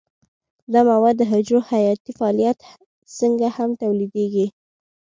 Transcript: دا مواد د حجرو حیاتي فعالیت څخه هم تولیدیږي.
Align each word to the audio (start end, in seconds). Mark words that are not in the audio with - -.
دا 0.71 0.79
مواد 0.89 1.15
د 1.19 1.23
حجرو 1.31 1.59
حیاتي 1.71 2.11
فعالیت 2.19 2.57
څخه 3.17 3.47
هم 3.57 3.69
تولیدیږي. 3.81 4.47